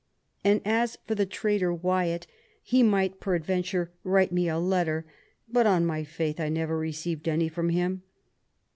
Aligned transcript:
And, 0.43 0.61
as 0.65 0.97
for 1.05 1.13
the 1.13 1.27
traitor 1.27 1.71
Wyatt, 1.71 2.25
he 2.63 2.81
might 2.81 3.19
peradventure 3.19 3.91
write 4.03 4.31
me 4.31 4.49
a 4.49 4.57
letter; 4.57 5.05
but, 5.47 5.67
on 5.67 5.85
my 5.85 6.03
faith, 6.03 6.39
I 6.39 6.49
never 6.49 6.75
received 6.75 7.27
any 7.27 7.47
from 7.49 7.69
him. 7.69 8.01